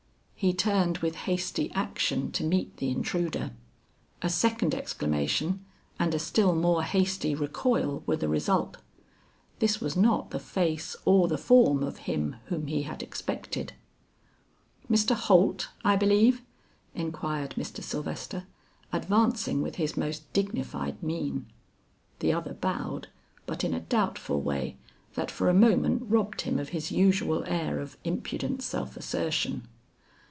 [0.43, 3.51] he turned with hasty action to meet the intruder.
[4.23, 5.63] A second exclamation
[5.99, 8.77] and a still more hasty recoil were the result.
[9.59, 13.73] This was not the face or the form of him whom he had expected.
[14.89, 15.13] "Mr.
[15.13, 16.41] Holt, I believe?"
[16.95, 17.83] inquired Mr.
[17.83, 18.47] Sylvester,
[18.91, 21.45] advancing with his most dignified mien.
[22.17, 23.09] The other bowed,
[23.45, 24.79] but in a doubtful way
[25.13, 29.67] that for a moment robbed him of his usual air of impudent self assertion.